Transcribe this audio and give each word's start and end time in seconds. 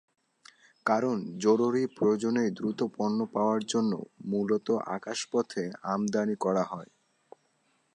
কারণ, 0.85 1.17
জরুরি 1.37 1.83
প্রয়োজনেই 1.97 2.49
দ্রুত 2.51 2.79
পণ্য 2.97 3.19
পাওয়ার 3.33 3.61
জন্য 3.63 3.91
মূলত 4.25 4.67
আকাশপথে 4.87 5.63
আমদানি 5.83 6.35
করা 6.35 6.63
হয়। 6.63 6.89